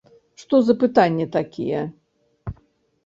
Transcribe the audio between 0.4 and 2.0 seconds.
Што за пытанні такія???